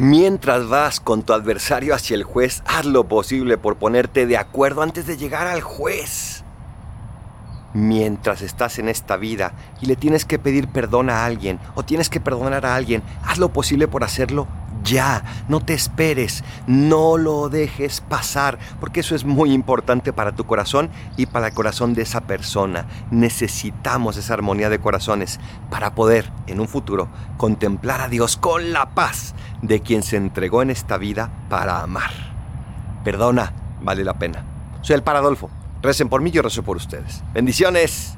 [0.00, 4.82] Mientras vas con tu adversario hacia el juez, haz lo posible por ponerte de acuerdo
[4.82, 6.44] antes de llegar al juez.
[7.74, 12.10] Mientras estás en esta vida y le tienes que pedir perdón a alguien o tienes
[12.10, 14.46] que perdonar a alguien, haz lo posible por hacerlo
[14.84, 15.24] ya.
[15.48, 20.90] No te esperes, no lo dejes pasar, porque eso es muy importante para tu corazón
[21.16, 22.86] y para el corazón de esa persona.
[23.10, 25.40] Necesitamos esa armonía de corazones
[25.70, 30.62] para poder, en un futuro, contemplar a Dios con la paz de quien se entregó
[30.62, 32.10] en esta vida para amar.
[33.04, 34.44] Perdona, vale la pena.
[34.82, 35.50] Soy el Paradolfo.
[35.82, 37.22] Recen por mí, yo rezo por ustedes.
[37.32, 38.16] Bendiciones.